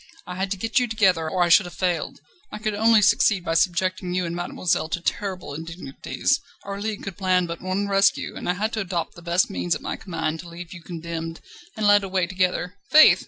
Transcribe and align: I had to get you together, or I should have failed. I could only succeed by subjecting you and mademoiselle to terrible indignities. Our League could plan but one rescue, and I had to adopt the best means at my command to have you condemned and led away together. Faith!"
I 0.25 0.33
had 0.35 0.49
to 0.49 0.57
get 0.57 0.79
you 0.79 0.87
together, 0.87 1.29
or 1.29 1.43
I 1.43 1.49
should 1.49 1.67
have 1.67 1.75
failed. 1.75 2.21
I 2.51 2.57
could 2.57 2.73
only 2.73 3.03
succeed 3.03 3.45
by 3.45 3.53
subjecting 3.53 4.15
you 4.15 4.25
and 4.25 4.35
mademoiselle 4.35 4.89
to 4.89 4.99
terrible 4.99 5.53
indignities. 5.53 6.39
Our 6.63 6.81
League 6.81 7.03
could 7.03 7.17
plan 7.19 7.45
but 7.45 7.61
one 7.61 7.87
rescue, 7.87 8.35
and 8.35 8.49
I 8.49 8.53
had 8.53 8.73
to 8.73 8.79
adopt 8.79 9.13
the 9.13 9.21
best 9.21 9.51
means 9.51 9.75
at 9.75 9.81
my 9.81 9.97
command 9.97 10.39
to 10.39 10.49
have 10.49 10.73
you 10.73 10.81
condemned 10.81 11.39
and 11.77 11.85
led 11.85 12.03
away 12.03 12.25
together. 12.25 12.77
Faith!" 12.89 13.19